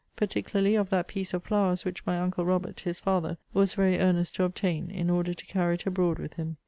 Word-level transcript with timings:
Particularly, 0.15 0.73
of 0.73 0.89
that 0.89 1.07
piece 1.07 1.31
of 1.31 1.43
flowers 1.43 1.85
which 1.85 2.07
my 2.07 2.19
uncle 2.19 2.43
Robert, 2.43 2.79
his 2.79 2.99
father, 2.99 3.37
was 3.53 3.75
very 3.75 3.99
earnest 3.99 4.33
to 4.37 4.43
obtain, 4.43 4.89
in 4.89 5.11
order 5.11 5.35
to 5.35 5.45
carry 5.45 5.75
it 5.75 5.85
abroad 5.85 6.17
with 6.17 6.33
him. 6.33 6.57